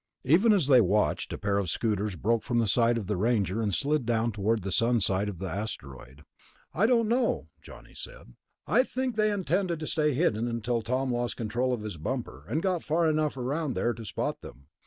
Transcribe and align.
Even 0.23 0.51
as 0.51 0.65
they 0.65 0.81
watched, 0.81 1.31
a 1.31 1.37
pair 1.37 1.59
of 1.59 1.69
scooters 1.69 2.15
broke 2.15 2.41
from 2.41 2.57
the 2.57 2.65
side 2.65 2.97
of 2.97 3.05
the 3.05 3.15
Ranger 3.17 3.61
and 3.61 3.71
slid 3.71 4.03
down 4.03 4.31
toward 4.31 4.63
the 4.63 4.71
sun 4.71 4.99
side 4.99 5.29
of 5.29 5.37
the 5.37 5.45
asteroid. 5.47 6.25
"I 6.73 6.87
don't 6.87 7.07
know," 7.07 7.49
Johnny 7.61 7.93
said. 7.93 8.33
"I 8.65 8.81
think 8.81 9.13
they 9.13 9.29
intended 9.31 9.79
to 9.79 9.85
stay 9.85 10.15
hidden, 10.15 10.47
until 10.47 10.81
Tom 10.81 11.13
lost 11.13 11.37
control 11.37 11.71
of 11.71 11.81
his 11.83 11.97
bumper, 11.97 12.45
and 12.47 12.63
got 12.63 12.83
far 12.83 13.07
enough 13.07 13.37
around 13.37 13.73
there 13.73 13.93
to 13.93 14.03
spot 14.03 14.41
them." 14.41 14.69